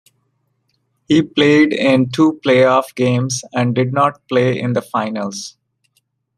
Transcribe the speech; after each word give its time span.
He 1.07 1.21
played 1.21 1.73
in 1.73 2.09
two 2.09 2.41
playoff 2.43 2.95
games, 2.95 3.43
and 3.53 3.75
did 3.75 3.93
not 3.93 4.27
play 4.27 4.59
in 4.59 4.73
the 4.73 4.81
finals. 4.81 5.57